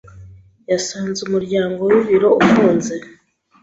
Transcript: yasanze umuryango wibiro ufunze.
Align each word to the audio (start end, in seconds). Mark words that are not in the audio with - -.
yasanze 0.71 1.19
umuryango 1.27 1.79
wibiro 1.91 2.29
ufunze. 2.41 2.95